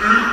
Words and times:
Mm-hmm. 0.00 0.24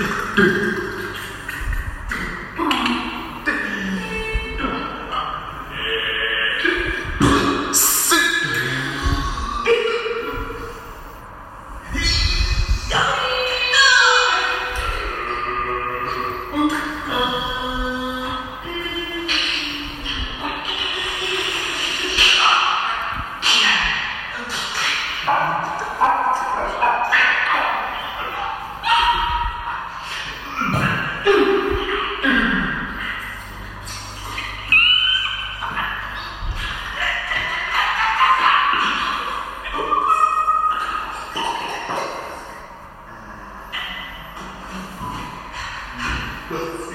Two. 0.00 0.89
Oh. 46.52 46.89